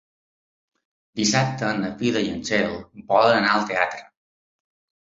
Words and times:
Dissabte 1.19 1.69
na 1.83 1.91
Frida 2.01 2.25
i 2.29 2.33
na 2.33 2.41
Txell 2.49 2.75
volen 3.15 3.41
anar 3.43 3.55
al 3.61 3.71
teatre. 3.75 4.07